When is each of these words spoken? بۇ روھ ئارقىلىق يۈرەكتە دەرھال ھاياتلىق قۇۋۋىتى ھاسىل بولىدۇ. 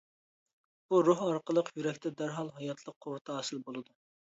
بۇ 0.93 1.01
روھ 1.07 1.21
ئارقىلىق 1.25 1.69
يۈرەكتە 1.77 2.13
دەرھال 2.23 2.51
ھاياتلىق 2.57 2.99
قۇۋۋىتى 3.07 3.39
ھاسىل 3.39 3.65
بولىدۇ. 3.71 3.99